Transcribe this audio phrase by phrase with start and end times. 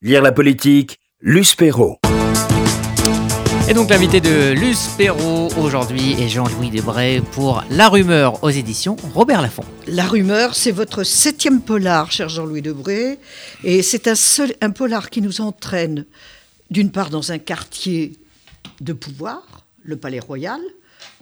[0.00, 1.98] Lire la politique, Luce Perrault.
[3.68, 8.94] Et donc l'invité de Luce Perrault aujourd'hui est Jean-Louis Debray pour La Rumeur aux éditions
[9.12, 9.64] Robert Laffont.
[9.88, 13.18] La Rumeur, c'est votre septième polar, cher Jean-Louis Debray.
[13.64, 16.06] Et c'est un, seul, un polar qui nous entraîne,
[16.70, 18.12] d'une part, dans un quartier
[18.80, 20.60] de pouvoir, le Palais Royal,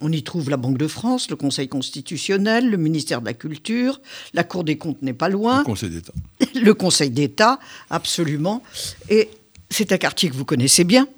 [0.01, 4.01] on y trouve la Banque de France, le Conseil constitutionnel, le ministère de la Culture,
[4.35, 5.59] la Cour des comptes n'est pas loin.
[5.61, 6.13] Le Conseil d'État.
[6.55, 7.59] Le Conseil d'État,
[7.91, 8.63] absolument.
[9.09, 9.31] Et
[9.71, 11.09] c'est un quartier que vous connaissez bien.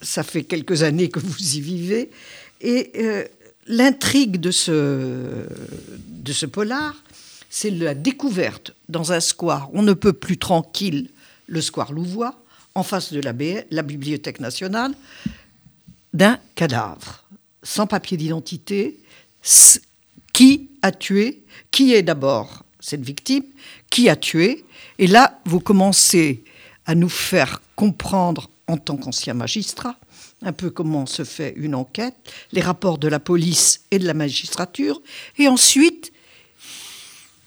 [0.00, 2.10] Ça fait quelques années que vous y vivez.
[2.60, 3.24] Et euh,
[3.66, 5.46] l'intrigue de ce,
[6.08, 6.94] de ce polar,
[7.50, 11.10] c'est la découverte dans un square, on ne peut plus tranquille,
[11.46, 12.34] le square Louvois,
[12.74, 13.32] en face de la,
[13.70, 14.92] la Bibliothèque nationale,
[16.12, 17.23] d'un cadavre
[17.64, 18.96] sans papier d'identité,
[20.32, 23.44] qui a tué, qui est d'abord cette victime,
[23.90, 24.64] qui a tué.
[24.98, 26.44] Et là, vous commencez
[26.86, 29.96] à nous faire comprendre, en tant qu'ancien magistrat,
[30.42, 32.14] un peu comment se fait une enquête,
[32.52, 35.00] les rapports de la police et de la magistrature,
[35.38, 36.12] et ensuite,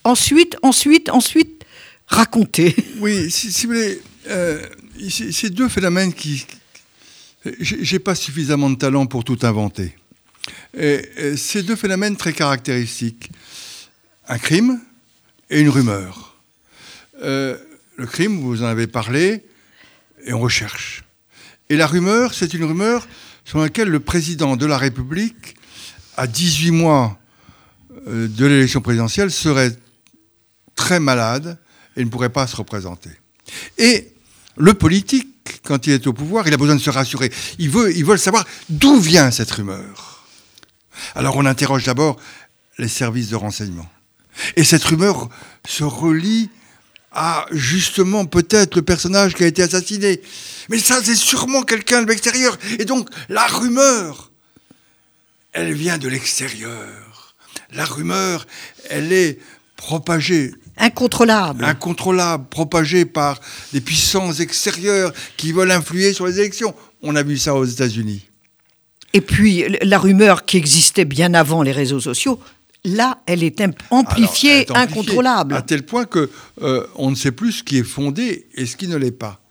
[0.03, 1.63] ensuite, ensuite, ensuite,
[2.07, 2.75] raconter.
[2.99, 4.65] Oui, si, vous voulez, euh,
[5.09, 6.45] ces deux phénomènes qui...
[7.61, 9.95] J'ai pas suffisamment de talent pour tout inventer.
[10.73, 13.31] Et, ces deux phénomènes très caractéristiques,
[14.27, 14.79] un crime
[15.49, 16.35] et une rumeur.
[17.23, 17.57] Euh,
[17.95, 19.43] le crime, vous en avez parlé,
[20.25, 21.03] et on recherche.
[21.69, 23.07] Et la rumeur, c'est une rumeur
[23.45, 25.55] sur laquelle le président de la République,
[26.15, 27.17] à 18 mois
[28.07, 29.75] euh, de l'élection présidentielle, serait
[30.75, 31.57] très malade
[31.95, 33.09] et ne pourrait pas se représenter.
[33.77, 34.13] Et
[34.57, 37.31] le politique, quand il est au pouvoir, il a besoin de se rassurer.
[37.57, 40.16] Il veut, il veut savoir d'où vient cette rumeur.
[41.15, 42.17] Alors on interroge d'abord
[42.77, 43.87] les services de renseignement.
[44.55, 45.29] Et cette rumeur
[45.67, 46.49] se relie
[47.11, 50.21] à justement peut-être le personnage qui a été assassiné.
[50.69, 52.57] Mais ça, c'est sûrement quelqu'un de l'extérieur.
[52.77, 54.31] Et donc, la rumeur,
[55.53, 57.35] elle vient de l'extérieur.
[57.73, 58.45] La rumeur,
[58.89, 59.39] elle est
[59.75, 60.53] propagée.
[60.77, 61.65] Incontrôlable.
[61.65, 63.39] Incontrôlable, propagée par
[63.73, 66.75] des puissances extérieures qui veulent influer sur les élections.
[67.01, 68.26] On a vu ça aux États-Unis.
[69.17, 72.39] Et puis, la rumeur qui existait bien avant les réseaux sociaux,
[72.85, 75.55] là, elle est amplifiée, incontrôlable.
[75.55, 76.29] À tel point que
[76.61, 79.41] euh, on ne sait plus ce qui est fondé et ce qui ne l'est pas.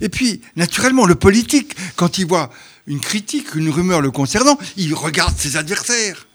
[0.00, 2.50] Et puis, naturellement, le politique, quand il voit
[2.86, 6.28] une critique, une rumeur le concernant, il regarde ses adversaires.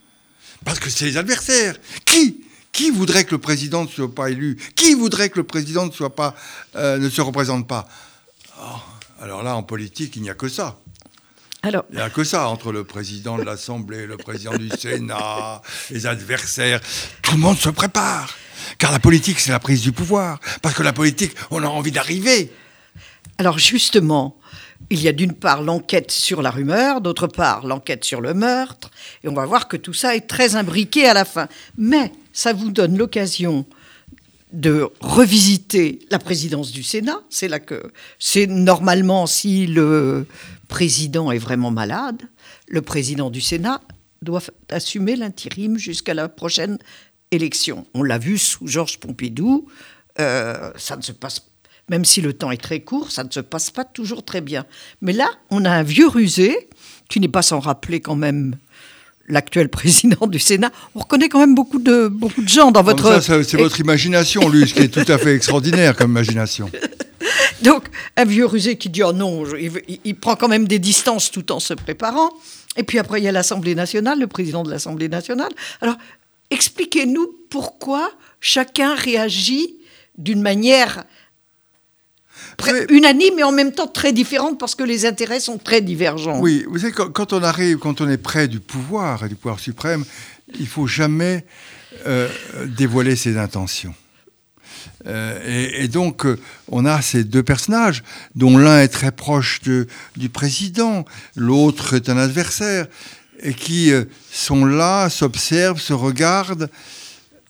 [0.65, 1.77] Parce que c'est les adversaires.
[2.03, 2.41] Qui
[2.73, 4.57] qui voudrait que le président ne soit pas élu?
[4.75, 6.35] Qui voudrait que le président ne, soit pas,
[6.75, 7.87] euh, ne se représente pas?
[8.59, 8.79] Oh,
[9.21, 10.80] Alors là, en politique, il n'y a que ça.
[11.63, 15.61] Il n'y a que ça entre le président de l'Assemblée, le président du Sénat,
[15.91, 16.81] les adversaires.
[17.21, 18.35] Tout le monde se prépare.
[18.79, 20.39] Car la politique, c'est la prise du pouvoir.
[20.63, 22.51] Parce que la politique, on a envie d'arriver.
[23.37, 24.37] Alors justement,
[24.89, 28.89] il y a d'une part l'enquête sur la rumeur, d'autre part l'enquête sur le meurtre,
[29.23, 31.47] et on va voir que tout ça est très imbriqué à la fin.
[31.77, 33.67] Mais ça vous donne l'occasion
[34.51, 37.21] de revisiter la présidence du Sénat.
[37.29, 40.25] C'est là que c'est normalement si le
[40.71, 42.21] président est vraiment malade,
[42.69, 43.81] le président du Sénat
[44.21, 46.77] doit assumer l'intérim jusqu'à la prochaine
[47.31, 47.85] élection.
[47.93, 49.67] On l'a vu sous Georges Pompidou,
[50.19, 51.45] euh, ça ne se passe
[51.89, 54.65] même si le temps est très court, ça ne se passe pas toujours très bien.
[55.01, 56.69] Mais là, on a un vieux rusé
[57.09, 58.55] qui n'est pas sans rappeler quand même
[59.27, 60.71] l'actuel président du Sénat.
[60.95, 63.21] On reconnaît quand même beaucoup de, beaucoup de gens dans votre...
[63.21, 66.71] c'est votre imagination, lui, ce qui est tout à fait extraordinaire comme imagination.
[67.61, 67.85] Donc,
[68.17, 71.59] un vieux rusé qui dit oh non, il, prend quand même des distances tout en
[71.59, 72.29] se préparant.
[72.77, 75.51] Et puis après, il y a l'Assemblée nationale, le président de l'Assemblée nationale.
[75.81, 75.95] Alors,
[76.49, 79.75] expliquez-nous pourquoi chacun réagit
[80.17, 81.03] d'une manière
[82.89, 86.39] unanime et en même temps très différente parce que les intérêts sont très divergents.
[86.39, 89.59] Oui, vous savez, quand, on arrive, quand on est près du pouvoir et du pouvoir
[89.59, 90.05] suprême,
[90.59, 91.45] il faut jamais
[92.07, 92.29] euh,
[92.65, 93.93] dévoiler ses intentions.
[95.07, 98.03] Euh, et, donc, euh, on a ces deux personnages,
[98.35, 102.87] dont l'un est très proche du président, l'autre est un adversaire,
[103.43, 103.91] et qui
[104.31, 106.69] sont là, s'observent, se regardent.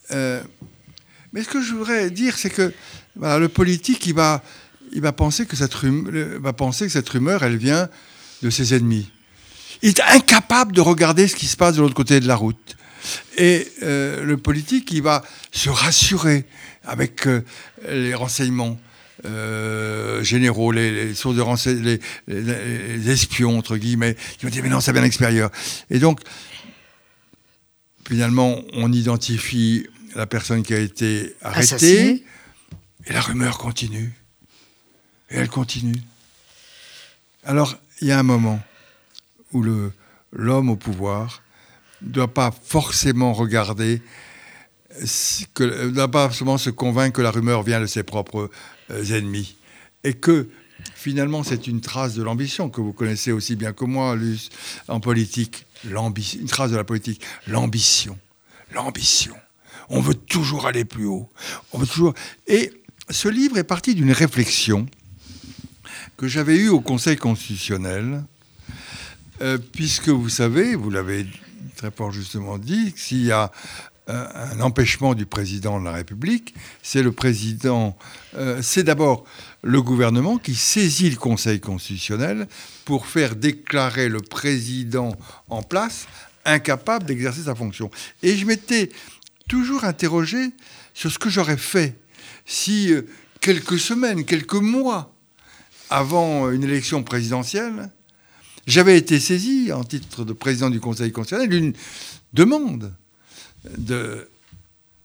[0.10, 2.72] mais ce que je voudrais dire, c'est que
[3.20, 4.42] le politique, il va
[5.12, 7.90] penser que cette rumeur, va penser que cette rumeur, elle vient
[8.42, 9.10] de ses ennemis.
[9.82, 12.78] Il est incapable de regarder ce qui se passe de l'autre côté de la route.
[13.38, 16.46] Et euh, le politique, il va se rassurer
[16.84, 17.42] avec euh,
[17.88, 18.80] les renseignements
[19.26, 24.16] euh, généraux, les, sources de renseignements, les, espions, entre guillemets.
[24.42, 25.52] Il va dire, mais non, ça vient de l'extérieur.
[25.90, 26.20] Et donc,
[28.08, 32.24] finalement, on identifie la personne qui a été arrêtée,
[33.06, 34.12] et la rumeur continue.
[35.30, 36.02] Et elle continue.
[37.44, 38.62] Alors, il y a un moment
[39.54, 39.64] où
[40.32, 41.42] l'homme au pouvoir
[42.02, 44.02] ne doit pas forcément regarder,
[45.00, 48.50] ne doit pas forcément se convaincre que la rumeur vient de ses propres
[48.92, 49.56] euh, ennemis.
[50.04, 50.50] Et que
[50.96, 54.50] finalement, c'est une trace de l'ambition que vous connaissez aussi bien que moi, Luce,
[54.88, 55.66] en politique.
[55.84, 57.22] Une trace de la politique.
[57.48, 58.18] L'ambition.
[58.74, 59.36] L'ambition.
[59.90, 61.30] On veut toujours aller plus haut.
[61.74, 62.14] On veut toujours.
[62.48, 62.72] Et
[63.10, 64.88] ce livre est parti d'une réflexion
[66.18, 68.24] que j'avais eue au Conseil constitutionnel,
[69.42, 71.26] euh, puisque vous savez, vous l'avez
[71.76, 73.52] très fort justement dit, s'il y a
[74.08, 77.98] un empêchement du président de la République, c'est le président,
[78.36, 79.24] euh, c'est d'abord
[79.64, 82.48] le gouvernement qui saisit le Conseil constitutionnel
[82.86, 85.16] pour faire déclarer le président
[85.50, 86.08] en place
[86.46, 87.92] incapable d'exercer sa fonction.
[88.24, 88.90] Et je m'étais
[89.48, 90.52] toujours interrogé
[90.94, 91.96] sur ce que j'aurais fait
[92.46, 93.04] si euh,
[93.40, 95.14] quelques semaines, quelques mois
[95.90, 97.90] avant une élection présidentielle,
[98.68, 101.74] j'avais été saisi en titre de président du Conseil constitutionnel d'une
[102.34, 102.94] demande
[103.78, 104.28] de,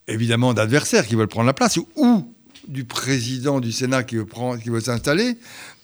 [0.08, 2.34] évidemment d'adversaires qui veulent prendre la place ou
[2.68, 4.26] du président du Sénat qui veut,
[4.62, 5.36] qui veut s'installer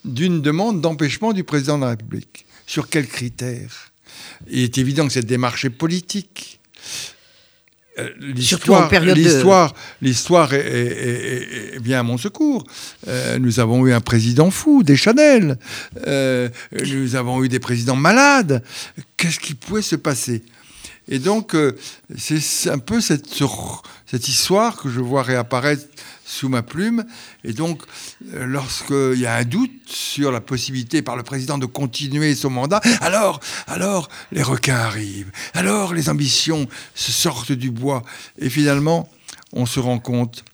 [0.05, 2.45] d'une demande d'empêchement du président de la République.
[2.67, 3.93] Sur quels critères?
[4.49, 6.61] Il est évident que cette démarche est politique.
[7.99, 12.65] Euh, l'histoire, l'histoire, l'histoire est, bien à mon secours.
[13.07, 15.59] Euh, nous avons eu un président fou, des Chanel.
[16.07, 16.49] Euh,
[16.87, 18.63] nous avons eu des présidents malades.
[19.19, 20.43] Qu'est-ce qui pouvait se passer?
[21.09, 21.57] Et donc,
[22.17, 23.27] c'est un peu cette,
[24.07, 25.87] cette histoire que je vois réapparaître
[26.25, 27.05] sous ma plume.
[27.45, 27.83] Et donc,
[28.33, 32.51] euh, lorsqu'il y a un doute sur la possibilité par le président de continuer son
[32.51, 38.03] mandat, alors, alors les requins arrivent, alors les ambitions se sortent du bois.
[38.39, 39.09] Et finalement,
[39.53, 40.45] on se rend compte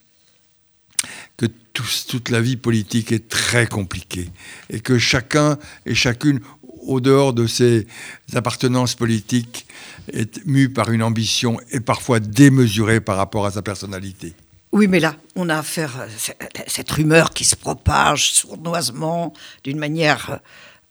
[1.37, 4.29] que toute la vie politique est très compliquée
[4.69, 6.41] et que chacun et chacune,
[6.89, 7.85] au dehors de ses
[8.33, 9.67] appartenances politiques,
[10.11, 14.33] est mu par une ambition et parfois démesurée par rapport à sa personnalité.
[14.71, 16.07] Oui, mais là, on a affaire à
[16.67, 19.33] cette rumeur qui se propage sournoisement,
[19.63, 20.37] d'une manière euh,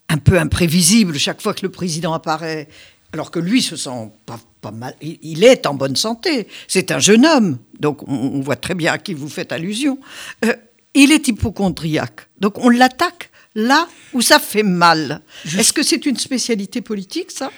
[0.08, 2.68] un peu imprévisible chaque fois que le président apparaît,
[3.12, 4.94] alors que lui se sent pas, mal.
[5.00, 6.46] Il est en bonne santé.
[6.66, 9.98] C'est un jeune homme, donc on, voit très bien à qui vous faites allusion.
[10.44, 10.54] Euh,
[10.94, 15.20] il est hypochondriaque, donc on l'attaque là où ça fait mal.
[15.44, 17.50] Est-ce que c'est une spécialité politique, ça?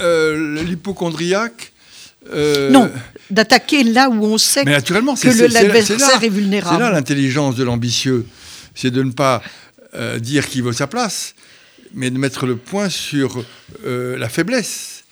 [0.00, 1.72] Euh, L'hypochondriaque
[2.32, 2.90] euh, non,
[3.30, 6.76] d'attaquer là où on sait que l'adversaire est, vulnérable.
[6.76, 8.26] C'est là l'intelligence de l'ambitieux,
[8.74, 9.42] c'est de ne pas
[9.94, 11.34] euh, dire qu'il veut sa place,
[11.94, 13.42] mais de mettre le point sur
[13.82, 15.04] la faiblesse.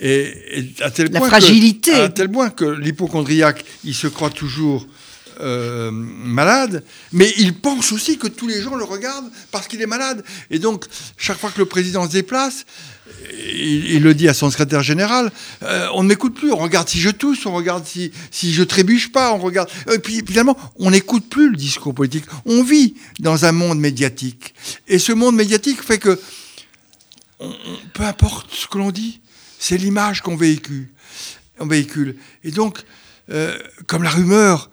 [0.00, 0.34] Et,
[0.80, 1.94] à tel la fragilité.
[1.94, 4.86] à tel point que l'hypochondriaque, il se croit toujours
[5.40, 10.24] malade, mais il pense aussi que tous les gens le regardent parce qu'il est malade.
[10.50, 10.86] Et donc,
[11.16, 12.64] chaque fois que le président se déplace,
[13.30, 15.30] il, le dit à son secrétaire général,
[15.62, 18.62] euh, on ne m'écoute plus, on regarde si je tousse, on regarde si, si je
[18.62, 19.68] trébuche pas, on regarde...
[19.86, 22.24] Et euh, puis finalement, on n'écoute plus le discours politique.
[22.44, 24.54] On vit dans un monde médiatique.
[24.88, 26.18] Et ce monde médiatique fait que,
[27.92, 29.20] peu importe ce que l'on dit,
[29.58, 30.88] c'est l'image qu'on véhicule.
[31.58, 32.16] On véhicule.
[32.44, 32.80] Et donc,
[33.30, 33.56] euh,
[33.86, 34.70] comme la rumeur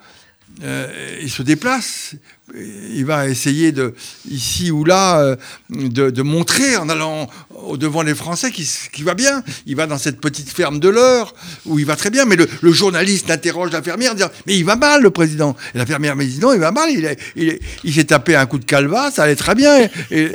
[0.62, 2.14] euh, il se déplace,
[2.56, 3.96] il va essayer de,
[4.30, 5.36] ici ou là, euh,
[5.70, 9.44] de, montrer en allant au devant des Français qu'il qui va bien.
[9.66, 11.34] Il va dans cette petite ferme de l'heure
[11.66, 14.76] où il va très bien, mais le, journaliste interroge l'infirmière en disant Mais il va
[14.76, 15.56] mal, le président.
[15.74, 16.90] Et l'infirmière me dit Non, il va mal,
[17.36, 19.90] il, il, s'est tapé un coup de calva, ça allait très bien.
[20.12, 20.32] Et,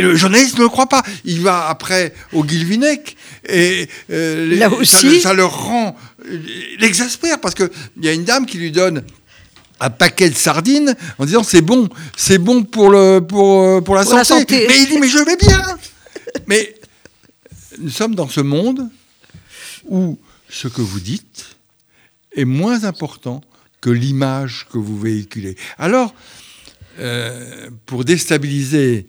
[0.00, 1.02] le journaliste ne le croit pas.
[1.24, 3.14] Il va après au Guilvinec
[3.46, 5.20] et euh, Là aussi.
[5.20, 5.96] Ça, ça, le rend,
[6.78, 7.68] l'exaspère parce qu'il
[8.00, 9.02] y a une dame qui lui donne
[9.82, 13.96] un paquet de sardines en disant c'est bon, c'est bon pour, le, pour, euh, pour,
[13.96, 14.66] la, santé.
[14.68, 15.62] Mais il dit mais je vais bien.
[16.46, 16.74] mais
[17.78, 18.88] nous sommes dans ce monde
[19.88, 21.56] où ce que vous dites
[22.36, 23.42] est moins important
[23.80, 25.56] que l'image que vous véhiculez.
[25.78, 26.14] Alors,
[26.98, 29.08] euh, pour déstabiliser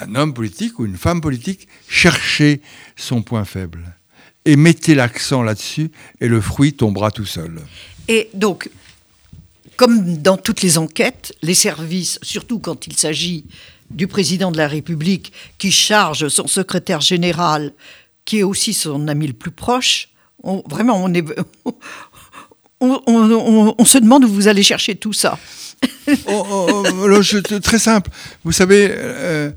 [0.00, 2.60] un homme politique ou une femme politique, cherchez
[2.94, 3.96] son point faible
[4.44, 7.60] et mettez l'accent là-dessus et le fruit tombera tout seul.
[8.08, 8.70] Et donc,
[9.76, 13.44] comme dans toutes les enquêtes, les services, surtout quand il s'agit
[13.90, 17.72] du président de la République, qui charge son secrétaire général,
[18.24, 20.08] qui est aussi son ami le plus proche,
[20.68, 21.24] vraiment, on, est,
[22.80, 25.38] on, se demande où vous allez chercher tout ça.
[26.26, 28.10] Oh, oh, oh, très simple.
[28.44, 28.88] Vous savez.
[28.90, 29.50] Euh,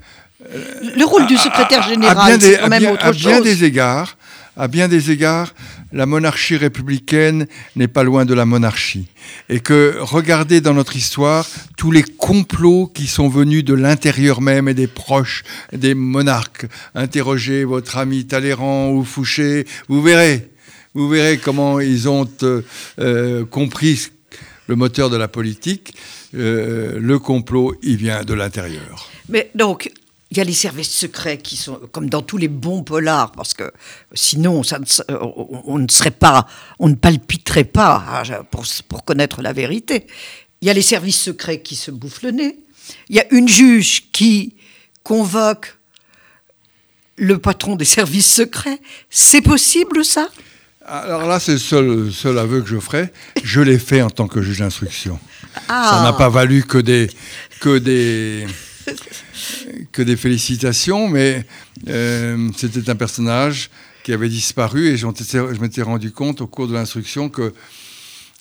[0.96, 3.28] le rôle du secrétaire général, c'est quand même autre chose.
[3.28, 4.18] À bien des égards,
[4.60, 5.56] à bien des égards,
[5.94, 7.48] la monarchie républicaine
[7.78, 9.08] n'est pas loin de la monarchie.
[9.48, 11.48] Et que regardez dans notre histoire
[11.78, 16.66] tous les complots qui sont venus de l'intérieur même et des proches des monarques.
[16.94, 20.50] Interrogez votre ami Talleyrand ou Fouché, vous verrez.
[20.94, 22.62] Vous verrez comment ils ont euh,
[23.00, 24.10] euh, compris
[24.68, 25.94] le moteur de la politique.
[26.36, 29.10] Euh, le complot, il vient de l'intérieur.
[29.30, 29.92] Mais donc,
[30.32, 33.54] il y a les services secrets qui sont comme dans tous les bons polars, parce
[33.54, 33.72] que
[34.14, 34.86] sinon, ça ne,
[35.66, 40.06] on, ne serait pas, on ne palpiterait pas hein, pour, pour, connaître la vérité.
[40.62, 42.60] Il y a les services secrets qui se bouffent le nez.
[43.10, 44.56] Il y a une juge qui
[45.04, 45.78] convoque
[47.16, 48.80] le patron des services secrets.
[49.10, 50.30] C'est possible, ça?
[50.86, 53.12] Alors là, c'est le seul, seul aveu que je ferai.
[53.44, 55.20] Je l'ai fait en tant que juge d'instruction.
[55.68, 55.92] Ah.
[55.92, 57.10] Ça n'a pas valu que des,
[57.60, 58.48] que des,
[59.92, 61.46] que des félicitations, mais
[61.88, 63.70] euh, c'était un personnage
[64.04, 67.54] qui avait disparu et je m'étais rendu compte au cours de l'instruction que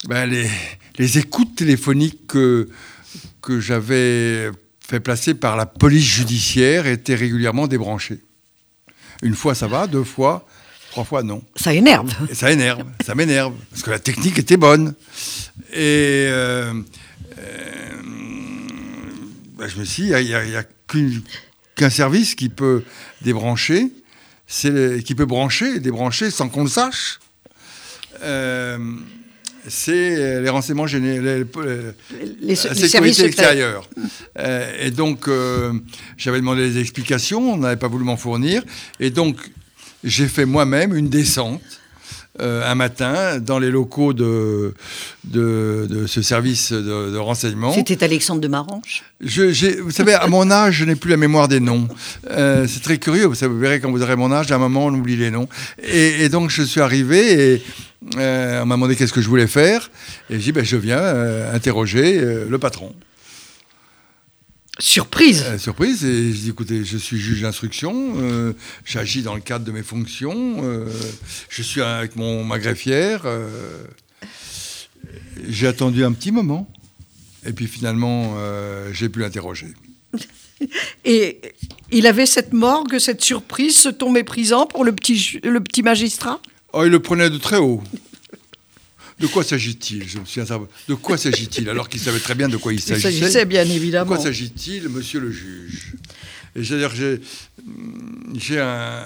[0.07, 0.49] ben, les,
[0.99, 2.69] les, écoutes téléphoniques que,
[3.43, 4.50] que j'avais
[4.88, 8.21] fait placer par la police judiciaire étaient régulièrement débranchées.
[9.23, 10.47] Une fois ça va, deux fois,
[10.90, 11.43] trois fois non.
[11.57, 12.14] Ça énerve.
[12.33, 14.95] ça énerve, ça m'énerve, parce que la technique était bonne.
[15.73, 16.73] Et euh,
[17.38, 17.88] euh,
[19.59, 20.65] ben, je me suis dit, il n'y a,
[21.75, 22.85] qu'un service qui peut
[23.23, 23.88] débrancher,
[24.49, 27.19] qui peut brancher débrancher sans qu'on le sache.
[28.23, 28.79] Euh,
[29.67, 31.45] c'est les renseignements généraux, les,
[32.41, 33.88] la sécurité extérieure.
[34.81, 35.29] et donc,
[36.17, 38.62] j'avais demandé des explications, on n'avait pas voulu m'en fournir.
[39.00, 39.37] Et donc,
[40.05, 41.79] j'ai fait moi-même une descente euh,
[42.40, 44.75] un matin dans les locaux de,
[45.25, 47.73] de, ce service de, renseignement.
[47.73, 51.49] C'était Alexandre de Marange je, Vous savez, à mon âge, je n'ai plus la mémoire
[51.49, 51.88] des noms.
[52.30, 54.95] Euh, c'est très curieux, vous, verrez quand vous aurez mon âge, à un moment, on
[54.95, 55.49] oublie les noms.
[55.83, 57.62] Et, donc, je suis arrivé et
[58.16, 59.90] euh, on m'a demandé qu'est-ce que je voulais faire.
[60.30, 61.02] Et j'ai dit, ben, je viens
[61.52, 62.95] interroger le patron.
[64.78, 68.52] Surprise euh, Surprise, et je dis écoutez, je suis juge d'instruction, euh,
[68.85, 70.87] j'agis dans le cadre de mes fonctions, euh,
[71.49, 73.26] je suis avec mon, ma greffière.
[75.49, 76.70] j'ai attendu un petit moment,
[77.44, 78.37] et puis finalement,
[78.92, 79.75] j'ai pu l'interroger.
[81.04, 81.40] Et
[81.92, 86.40] il avait cette morgue, cette surprise, ce ton méprisant pour le petit, le petit magistrat?
[86.73, 87.82] Oh, il le prenait de très haut.
[89.20, 90.40] De quoi s'agit-il Je me suis
[90.88, 93.10] De quoi s'agit-il Alors qu'il savait très bien de quoi il s'agissait.
[93.10, 94.10] Il s'agissait bien évidemment.
[94.10, 95.94] De quoi s'agit-il, monsieur le juge
[96.54, 99.04] Et c'est-à-dire j'ai, un,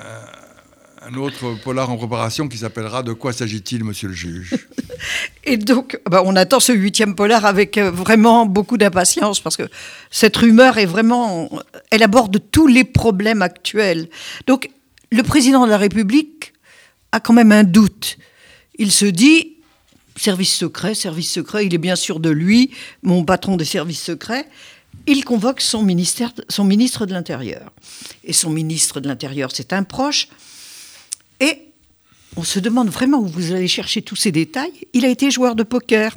[1.03, 4.55] un, autre polar en préparation qui s'appellera De quoi s'agit-il, monsieur le juge
[5.45, 9.65] Et donc, bah, on attend ce huitième polar avec euh, vraiment beaucoup d'impatience parce que
[10.11, 11.51] cette rumeur est vraiment.
[11.91, 14.09] Elle aborde tous les problèmes actuels.
[14.47, 14.69] Donc,
[15.11, 16.53] le président de la République
[17.13, 18.19] a quand même un doute.
[18.79, 19.52] Il se dit
[20.17, 22.71] service secret, service secret, il est bien sûr de lui,
[23.03, 24.49] mon patron des services secrets.
[25.07, 25.87] Il convoque son,
[26.49, 27.73] son ministre de l'Intérieur.
[28.25, 30.29] Et son ministre de l'Intérieur, c'est un proche.
[31.41, 31.59] Et
[32.37, 34.73] on se demande vraiment où vous allez chercher tous ces détails.
[34.93, 36.17] Il a été joueur de poker.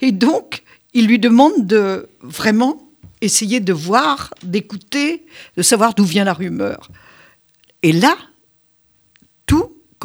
[0.00, 0.62] Et donc,
[0.94, 2.82] il lui demande de vraiment
[3.20, 6.90] essayer de voir, d'écouter, de savoir d'où vient la rumeur.
[7.82, 8.16] Et là,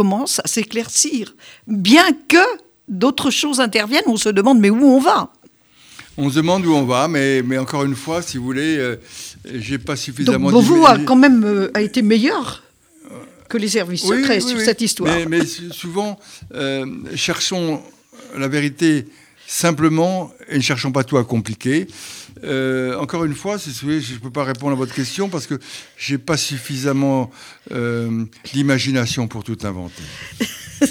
[0.02, 1.36] commence à s'éclaircir.
[1.68, 2.46] Bien que
[2.88, 5.32] d'autres choses interviennent, on se demande mais où on va?
[6.18, 8.96] On se demande où on va, mais, mais encore une fois, si vous voulez, euh,
[9.46, 10.50] j'ai pas suffisamment.
[10.52, 12.64] Donc, vous a quand même euh, a été meilleur
[13.48, 15.14] que les services secrets sur cette histoire.
[15.14, 16.20] Mais, mais souvent,
[16.56, 17.82] euh, cherchons
[18.36, 19.06] la vérité
[19.46, 21.88] simplement et ne cherchons pas tout à compliquer.
[22.44, 25.48] Euh, encore une fois, si voulez, je ne peux pas répondre à votre question parce
[25.48, 25.60] que
[25.98, 27.32] je n'ai pas suffisamment
[27.72, 30.04] euh, d'imagination pour tout inventer.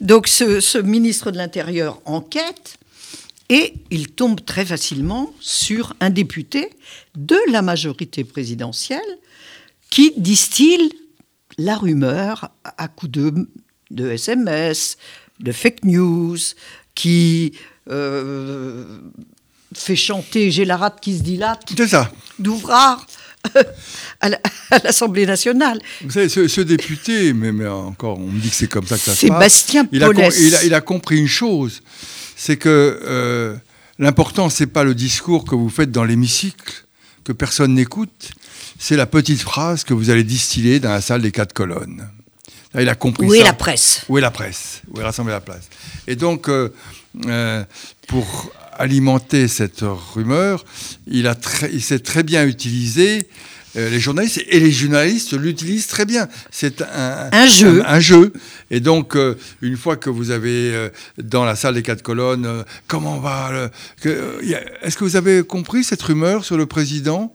[0.00, 2.78] Donc ce, ministre de l'Intérieur enquête
[3.48, 6.70] et il tombe très facilement sur un député
[7.14, 9.00] de la majorité présidentielle
[9.90, 10.90] qui distille
[11.58, 13.48] la rumeur à coups de,
[13.90, 14.98] de SMS,
[15.40, 16.36] de fake news,
[16.94, 17.52] qui
[17.88, 18.98] euh,
[19.78, 21.62] fait chanter J'ai la rate qui se dilate.
[21.76, 22.10] C'est ça.
[22.38, 23.06] D'Ouvrard
[24.20, 24.30] à
[24.82, 25.80] l'Assemblée nationale.
[26.02, 29.14] Vous savez, ce, député, mais, encore, on me dit que c'est comme ça que ça
[29.14, 29.36] se passe.
[29.36, 30.10] Sébastien il a,
[30.64, 31.82] il, a, compris une chose,
[32.36, 33.56] c'est que euh,
[33.98, 36.86] l'important, c'est pas le discours que vous faites dans l'hémicycle,
[37.24, 38.30] que personne n'écoute,
[38.78, 42.08] c'est la petite phrase que vous allez distiller dans la salle des quatre colonnes.
[42.78, 44.02] il a compris Où est la presse?
[44.08, 44.82] Où est la presse?
[44.92, 45.68] Où est rassemblée la place?
[46.06, 46.72] Et donc, euh,
[47.26, 47.64] euh,
[48.06, 49.80] pour alimenter cette
[50.14, 50.64] rumeur,
[51.06, 51.34] il, a
[51.72, 53.26] il s'est très bien utilisé
[53.76, 56.28] euh, les journalistes et les journalistes l'utilisent très bien.
[56.50, 57.82] C'est un, Un jeu.
[57.86, 58.32] Un, un jeu.
[58.70, 62.46] Et donc, euh, une fois que vous avez euh, dans la salle des quatre colonnes,
[62.46, 66.44] euh, comment va le- que- euh, y a- Est-ce que vous avez compris cette rumeur
[66.44, 67.34] sur le président?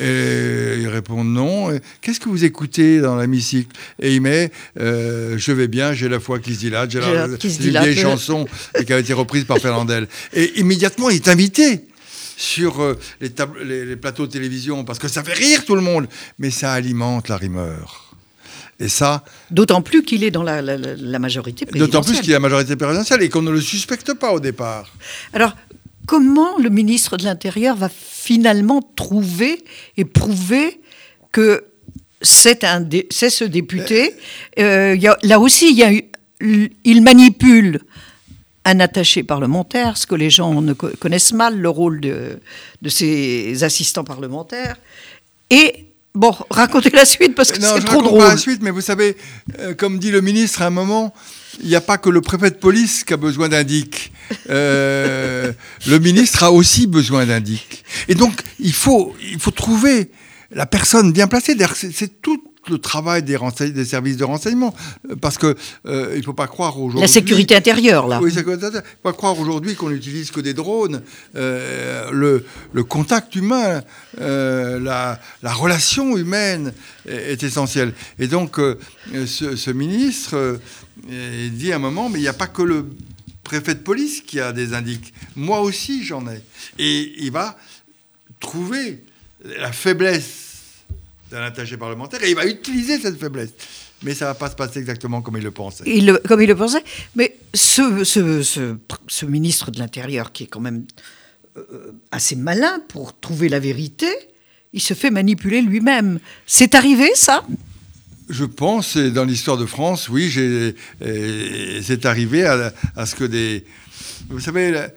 [0.00, 1.78] Et il répond non.
[2.00, 3.70] Qu'est-ce que vous écoutez dans l'hémicycle
[4.00, 7.26] Et il met euh, Je vais bien, j'ai la foi qui se dilate, j'ai la,
[7.26, 7.84] la- qui se dilate.
[7.84, 8.46] vieille chanson
[8.86, 10.08] qui a été reprise par Fernandel.
[10.32, 11.86] Et immédiatement, il est invité
[12.36, 15.76] sur euh, les, tab- les- les plateaux de télévision parce que ça fait rire tout
[15.76, 16.08] le monde,
[16.38, 18.00] mais ça alimente la rumeur.
[18.80, 21.92] Et ça, D'autant plus qu'il est dans la, la- la- la majorité présidentielle.
[21.92, 24.92] d'autant plus qu'il a la majorité présidentielle et qu'on ne le suspecte pas au départ.
[25.32, 25.54] Alors,
[26.06, 29.64] comment le ministre de l'Intérieur va finalement trouver
[29.96, 30.80] et prouver
[31.32, 31.64] que
[32.22, 34.14] c'est un dé- c'est ce député?
[34.58, 35.92] Euh, il y a- Là aussi, il, y a
[36.40, 37.80] eu- il manipule
[38.64, 42.38] un attaché parlementaire, ce que les gens ne co- connaissent mal, le rôle de,
[42.80, 44.76] de ces assistants parlementaires.
[45.50, 45.84] Et,
[46.14, 48.20] bon, racontez la suite parce que Non, c'est trop drôle.
[48.20, 49.16] pas la suite, mais vous savez,
[49.58, 51.12] euh, comme dit le ministre à un moment,
[51.62, 54.12] il n'y a pas que le préfet de police qui a besoin d'un DIC.
[54.50, 55.52] Euh,
[55.86, 57.84] le ministre a aussi besoin d'un DIC.
[58.08, 60.10] Et donc, il faut, il faut trouver
[60.50, 61.56] la personne bien placée.
[61.92, 63.36] C'est tout le travail des,
[63.84, 64.74] services de renseignement.
[65.10, 65.54] Euh, Parce que
[65.86, 67.00] euh, il ne faut pas croire aujourd'hui...
[67.00, 68.20] La sécurité intérieure, là.
[68.22, 68.32] Oui.
[68.32, 71.02] Il ne faut pas croire aujourd'hui qu'on n'utilise que des drones.
[71.36, 73.82] Euh, le, le contact humain,
[74.20, 76.72] euh, la, la relation humaine
[77.08, 77.92] est, est essentielle.
[78.18, 78.58] Et donc,
[79.26, 80.58] ce, ce ministre
[81.08, 82.86] il dit à un moment, mais il n'y a pas que le
[83.44, 85.12] préfet de police qui a des indices.
[85.36, 86.40] Moi aussi, j'en ai.
[86.78, 87.56] Et il va
[88.40, 89.04] trouver
[89.44, 90.82] la faiblesse
[91.30, 93.50] d'un attaché parlementaire et il va utiliser cette faiblesse.
[94.02, 95.84] Mais ça ne va pas se passer exactement comme il le pensait.
[96.26, 96.84] Comme il le pensait.
[97.14, 100.84] Mais ce ministre de l'Intérieur, qui est quand même
[101.56, 104.08] euh, assez malin pour trouver la vérité,
[104.72, 106.18] il se fait manipuler lui-même.
[106.46, 107.46] C'est arrivé, ça?
[108.28, 110.30] Je pense, et dans l'histoire de France, oui,
[111.82, 112.72] c'est arrivé à,
[113.06, 113.64] ce que des...
[114.30, 114.88] Vous savez, la,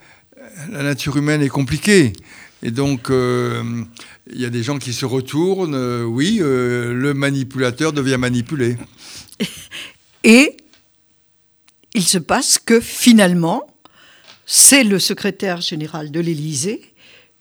[0.71, 2.13] la nature humaine est compliquée.
[2.63, 3.83] Et donc, euh,
[4.31, 5.75] il y a des gens qui se retournent.
[5.75, 8.77] euh, oui, euh, le manipulateur devient manipulé.
[10.23, 10.57] Et
[11.93, 13.67] il se passe que finalement,
[14.45, 16.93] c'est le secrétaire général de l'Élysée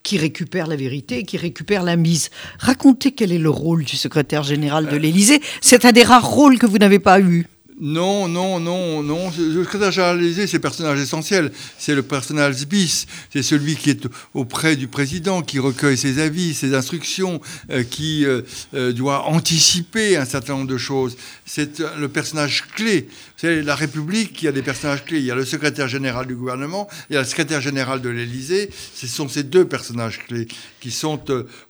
[0.06, 2.30] qui récupère la vérité qui récupère la mise.
[2.60, 5.40] Racontez quel est le rôle du secrétaire général de l'Élysée.
[5.60, 7.48] C'est un des rares rôles que vous n'avez pas eu.
[7.78, 9.30] Non, non, non, non.
[9.30, 11.52] De l'Élysée, c'est le personnage essentiel.
[11.78, 13.06] C'est le personnage bis.
[13.30, 18.24] C'est celui qui est auprès du président, qui recueille ses avis, ses instructions, euh, qui
[18.24, 18.42] euh,
[18.74, 21.16] euh, doit anticiper un certain nombre de choses.
[21.44, 23.08] C'est le personnage clé.
[23.36, 25.18] Savez, la République, y a des personnages clés.
[25.18, 28.08] Il y a le secrétaire général du gouvernement, il y a le secrétaire général de
[28.08, 28.70] l'Élysée.
[28.94, 30.48] Ce sont ces deux personnages clés
[30.80, 31.20] qui sont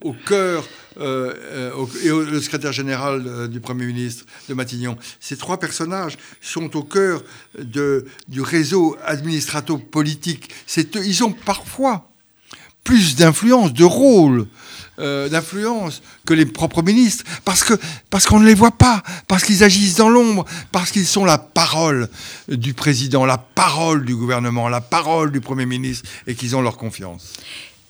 [0.04, 4.96] au cœur euh, euh, et le secrétaire général euh, du Premier ministre de Matignon.
[5.20, 7.22] Ces trois personnages sont au cœur
[7.58, 10.50] du réseau administrato-politique.
[10.76, 12.10] Ils ont parfois
[12.82, 14.46] plus d'influence, de rôle,
[14.98, 17.74] d'influence que les propres ministres, parce que
[18.08, 21.36] parce qu'on ne les voit pas, parce qu'ils agissent dans l'ombre, parce qu'ils sont la
[21.36, 22.08] parole
[22.48, 26.78] du président, la parole du gouvernement, la parole du Premier ministre, et qu'ils ont leur
[26.78, 27.34] confiance.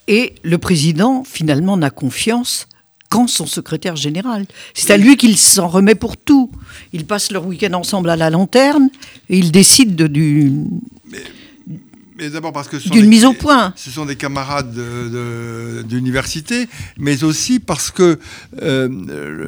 [0.08, 2.66] Et le président, finalement, n'a confiance
[3.26, 4.44] son secrétaire général.
[4.74, 6.50] C'est à lui qu'il s'en remet pour tout.
[6.92, 8.90] Ils passent leur week-end ensemble à la lanterne
[9.30, 10.50] et ils décident de-
[11.10, 11.18] Mais
[12.30, 13.72] d'abord parce que ce sont d'une des- mise au point.
[13.76, 16.66] Ce sont des camarades de- de- d'université,
[16.98, 18.18] mais aussi parce que
[18.62, 18.88] euh,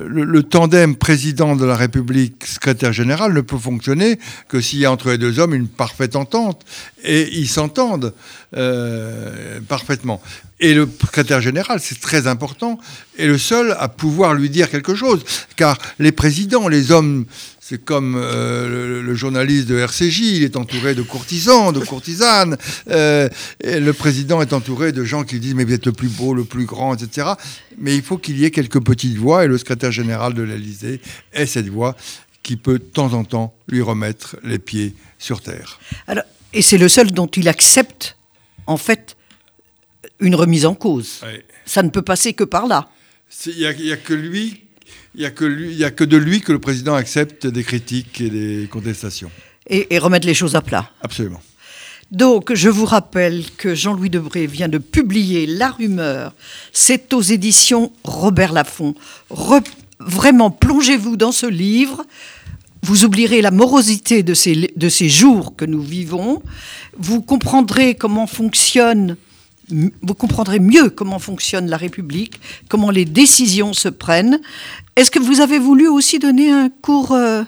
[0.08, 4.84] le, le tandem président de la République, secrétaire général, ne peut fonctionner que s'il y
[4.84, 6.62] a entre les deux hommes une parfaite entente.
[7.04, 8.12] Et ils s'entendent
[8.56, 10.20] euh, parfaitement.
[10.60, 12.78] Et le secrétaire général, c'est très important,
[13.16, 15.24] est le seul à pouvoir lui dire quelque chose.
[15.56, 17.24] Car les présidents, les hommes,
[17.68, 22.56] c'est comme euh, le, le journaliste de RCJ, il est entouré de courtisans, de courtisanes.
[22.90, 23.28] euh,
[23.62, 26.32] et le président est entouré de gens qui disent mais vous êtes le plus beau,
[26.32, 27.28] le plus grand, etc.
[27.76, 31.02] Mais il faut qu'il y ait quelques petites voix, et le secrétaire général de l'Élysée
[31.34, 31.94] est cette voix
[32.42, 35.78] qui peut de temps en temps lui remettre les pieds sur terre.
[36.06, 38.16] Alors, et c'est le seul dont il accepte,
[38.66, 39.18] en fait,
[40.20, 41.20] une remise en cause.
[41.66, 42.88] Ça ne peut passer que par là.
[43.44, 44.67] Il n'y a que lui.
[45.18, 47.44] Il n'y a, que lui- il y a que de lui que le président accepte
[47.48, 49.32] des critiques et des contestations.
[49.68, 50.88] Et, et remettre les choses à plat.
[51.02, 51.40] Absolument.
[52.12, 56.34] Donc, je vous rappelle que Jean-Louis Debré vient de publier La Rumeur.
[56.72, 58.94] C'est aux éditions Robert Laffont.
[59.28, 59.66] Re-
[59.98, 62.04] vraiment, plongez-vous dans ce livre.
[62.82, 66.42] Vous oublierez la morosité de ces, de ces jours que nous vivons.
[66.96, 69.16] Vous comprendrez comment fonctionne
[69.70, 74.40] vous comprendrez mieux comment fonctionne la République, comment les décisions se prennent.
[74.96, 77.42] Est-ce que vous avez voulu aussi donner un cours euh,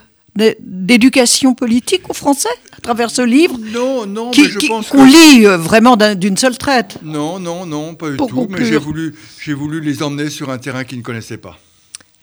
[0.61, 5.05] d'éducation politique aux Français à travers ce livre Non, non, qui, mais je pense qu'on
[5.07, 5.11] que...
[5.39, 6.99] lit euh, vraiment d'un- d'une seule traite?
[7.03, 8.25] Non, non, non, pas du tout.
[8.27, 8.67] Mais conclure.
[8.67, 11.59] j'ai voulu, j'ai voulu les emmener sur un terrain qu'ils ne connaissaient pas.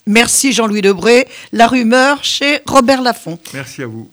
[0.05, 1.27] Merci Jean-Louis Debré.
[1.51, 3.39] La rumeur chez Robert Laffont.
[3.53, 4.05] Merci à vous.